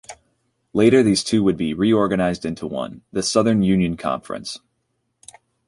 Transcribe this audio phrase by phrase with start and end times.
[0.73, 4.57] Later these two would be reorganized into one, the Southern Union Conference.